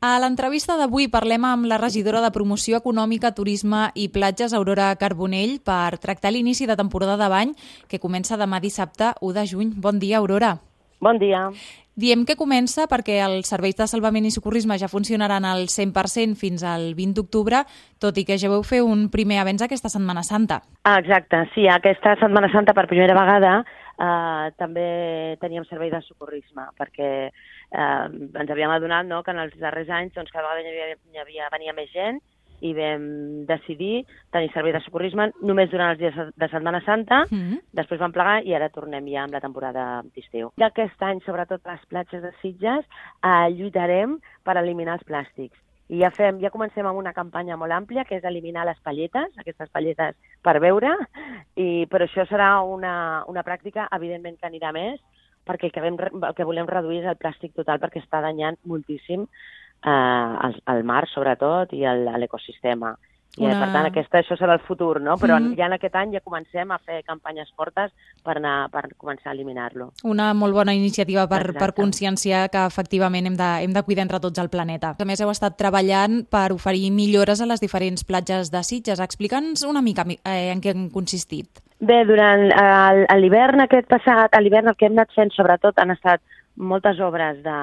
[0.00, 5.58] A l'entrevista d'avui parlem amb la regidora de Promoció Econòmica, Turisme i Platges, Aurora Carbonell,
[5.60, 7.52] per tractar l'inici de temporada de bany
[7.84, 9.74] que comença demà dissabte 1 de juny.
[9.76, 10.54] Bon dia, Aurora.
[11.04, 11.50] Bon dia.
[12.00, 16.64] Diem que comença perquè els serveis de salvament i socorrisme ja funcionaran al 100% fins
[16.64, 17.60] al 20 d'octubre,
[18.00, 20.62] tot i que ja veu fer un primer avenç aquesta Setmana Santa.
[20.88, 23.58] Ah, exacte, sí, aquesta Setmana Santa per primera vegada
[24.00, 24.88] eh, també
[25.42, 30.16] teníem servei de socorrisme, perquè eh, ens havíem adonat no, que en els darrers anys
[30.16, 32.20] doncs, cada vegada hi havia, hi havia, venia més gent
[32.60, 33.04] i vam
[33.48, 34.02] decidir
[34.34, 37.60] tenir servei de socorrisme només durant els dies de Setmana Santa, mm -hmm.
[37.72, 40.52] després vam plegar i ara tornem ja amb la temporada d'estiu.
[40.56, 42.84] I aquest any, sobretot a les platges de Sitges,
[43.24, 45.58] eh, lluitarem per eliminar els plàstics.
[45.90, 49.32] I ja, fem, ja comencem amb una campanya molt àmplia, que és eliminar les palletes,
[49.42, 50.14] aquestes palletes
[50.46, 50.92] per beure,
[51.58, 52.92] i, però això serà una,
[53.30, 55.00] una pràctica, evidentment que anirà més,
[55.48, 55.98] perquè el que, vam,
[56.28, 60.86] el que volem reduir és el plàstic total, perquè està danyant moltíssim eh, al, al
[60.86, 61.82] mar, sobretot, i
[62.22, 62.94] l'ecosistema.
[63.38, 63.60] I, una...
[63.60, 65.14] per tant, aquesta, això serà el futur, no?
[65.16, 65.56] Però mm -hmm.
[65.58, 67.92] ja en aquest any ja comencem a fer campanyes fortes
[68.24, 69.92] per, anar, per començar a eliminar-lo.
[70.02, 74.20] Una molt bona iniciativa per, per conscienciar que efectivament hem de, hem de cuidar entre
[74.20, 74.96] tots el planeta.
[74.98, 79.00] A més, heu estat treballant per oferir millores a les diferents platges de Sitges.
[79.00, 81.48] Explica'ns una mica eh, en què han consistit.
[81.80, 82.50] Bé, durant
[83.16, 86.20] l'hivern aquest passat, a l'hivern el que hem anat fent sobretot han estat
[86.56, 87.58] moltes obres de,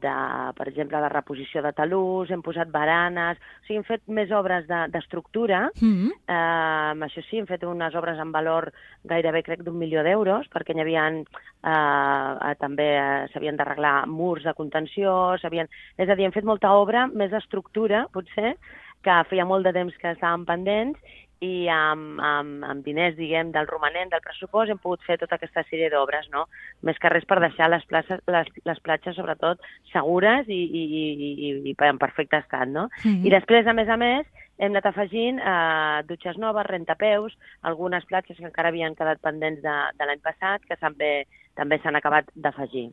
[0.00, 0.14] de,
[0.56, 4.66] per exemple, de reposició de talús, hem posat baranes, o sigui, hem fet més obres
[4.68, 5.68] d'estructura.
[5.74, 6.12] De, mm -hmm.
[6.36, 8.72] eh, això sí, hem fet unes obres en valor
[9.04, 14.54] gairebé, crec, d'un milió d'euros, perquè hi havia eh, també eh, s'havien d'arreglar murs de
[14.54, 15.68] contenció, s'havien...
[15.96, 18.56] És a dir, hem fet molta obra, més d'estructura, potser,
[19.04, 20.98] que feia molt de temps que estàvem pendents
[21.44, 25.62] i amb, amb, amb diners, diguem, del romanent del pressupost hem pogut fer tota aquesta
[25.68, 26.46] sèrie d'obres, no?
[26.82, 31.04] Més que res per deixar les, places, les, les platges, sobretot, segures i, i, i,
[31.30, 32.88] i, i en perfecte estat, no?
[33.04, 33.26] Mm -hmm.
[33.26, 34.26] I després, a més a més,
[34.58, 39.76] hem anat afegint eh, dutxes noves, rentapeus, algunes platges que encara havien quedat pendents de,
[39.98, 42.90] de l'any passat, que també també s'han acabat d'afegir.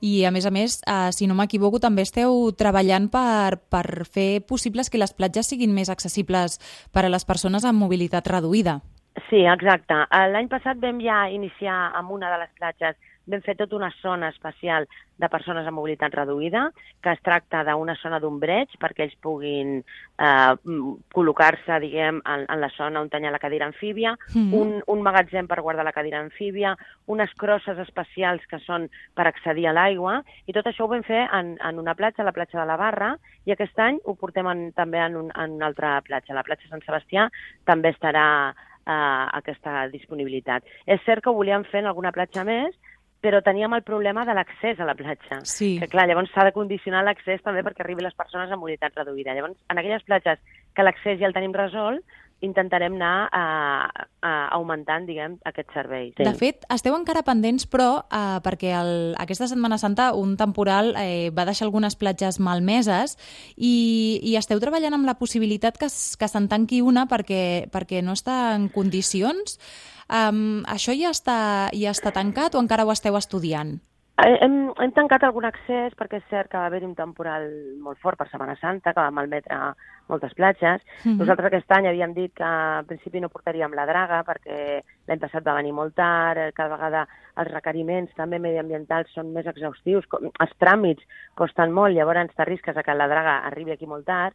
[0.00, 4.40] I, a més a més, eh, si no m'equivoco, també esteu treballant per, per fer
[4.48, 6.58] possibles que les platges siguin més accessibles
[6.92, 8.80] per a les persones amb mobilitat reduïda.
[9.28, 9.96] Sí, exacte.
[10.32, 14.30] L'any passat vam ja iniciar amb una de les platges vam fer tota una zona
[14.30, 14.86] especial
[15.20, 16.70] de persones amb mobilitat reduïda,
[17.04, 20.52] que es tracta d'una zona d'ombreig perquè ells puguin eh,
[21.14, 25.46] col·locar-se, diguem, en, en la zona on tenia la cadira amfíbia, mm un, un magatzem
[25.46, 26.72] per guardar la cadira amfíbia,
[27.06, 31.22] unes crosses especials que són per accedir a l'aigua, i tot això ho vam fer
[31.36, 33.12] en, en una platja, la platja de la Barra,
[33.46, 36.34] i aquest any ho portem en, també en, un, en una altra platja.
[36.36, 37.28] La platja Sant Sebastià
[37.68, 40.66] també estarà eh, aquesta disponibilitat.
[40.86, 42.74] És cert que ho volíem fer en alguna platja més,
[43.20, 45.40] però teníem el problema de l'accés a la platja.
[45.44, 45.74] Sí.
[45.80, 49.34] Que clar, llavors s'ha de condicionar l'accés també perquè arribi les persones amb mobilitat reduïda.
[49.36, 50.40] Llavors, en aquelles platges
[50.74, 52.00] que l'accés ja el tenim resolt,
[52.40, 53.44] intentarem anar a,
[54.24, 56.10] a augmentant, diguem, aquest servei.
[56.16, 56.24] Sí.
[56.24, 61.30] De fet, esteu encara pendents, però, eh, perquè el, aquesta Setmana Santa un temporal eh,
[61.36, 63.16] va deixar algunes platges malmeses
[63.56, 68.16] i, i esteu treballant amb la possibilitat que, que se'n tanqui una perquè, perquè no
[68.16, 69.58] està en condicions
[70.10, 73.76] Um, això ja està, ja està tancat o encara ho esteu estudiant?
[74.20, 77.46] Eh, hem, hem tancat algun accés perquè és cert que va haver-hi un temporal
[77.80, 79.56] molt fort per Setmana Santa, que va malmetre
[80.12, 80.82] moltes platges.
[80.82, 81.18] Mm -hmm.
[81.20, 85.46] Nosaltres aquest any havíem dit que al principi no portaríem la draga perquè l'any passat
[85.46, 90.04] va venir molt tard, eh, cada vegada els requeriments també mediambientals són més exhaustius,
[90.40, 91.02] els tràmits
[91.34, 94.34] costen molt, llavors t'arrisques a que la draga arribi aquí molt tard,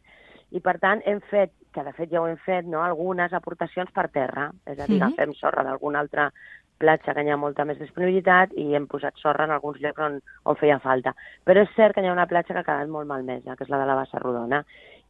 [0.50, 3.90] i per tant hem fet, que de fet ja ho hem fet, no, algunes aportacions
[3.92, 5.06] per terra, és a dir, mm -hmm.
[5.06, 6.32] agafem sorra d'alguna altra
[6.78, 10.18] platja que hi ha molta més disponibilitat i hem posat sorra en alguns llocs on,
[10.44, 11.14] on feia falta.
[11.44, 13.72] Però és cert que hi ha una platja que ha quedat molt malmesa, que és
[13.72, 14.62] la de la Bassa Rodona,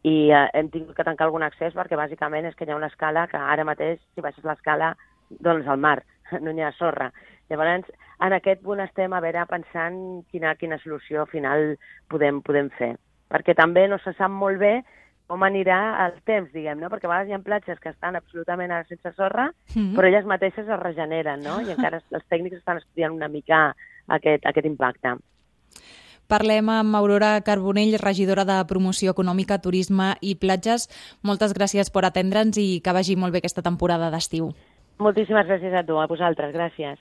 [0.07, 2.91] i eh, hem tingut que tancar algun accés perquè bàsicament és que hi ha una
[2.93, 4.95] escala que ara mateix, si baixes l'escala,
[5.43, 5.99] doncs al mar,
[6.43, 7.11] no hi ha sorra.
[7.51, 7.91] Llavors,
[8.27, 9.99] en aquest punt estem a veure pensant
[10.33, 11.75] quina, quina solució final
[12.11, 12.95] podem, podem fer.
[13.31, 14.75] Perquè també no se sap molt bé
[15.27, 16.91] com anirà el temps, diguem, no?
[16.91, 19.95] Perquè a vegades hi ha platges que estan absolutament sense sorra, mm -hmm.
[19.97, 21.61] però elles mateixes es regeneren, no?
[21.61, 23.75] I encara els tècnics estan estudiant una mica
[24.07, 25.17] aquest, aquest impacte.
[26.27, 30.89] Parlem amb Aurora Carbonell, regidora de Promoció Econòmica, Turisme i Platges.
[31.23, 34.51] Moltes gràcies per atendre'ns i que vagi molt bé aquesta temporada d'estiu.
[34.99, 36.53] Moltíssimes gràcies a tu, a vosaltres.
[36.53, 36.99] Gràcies.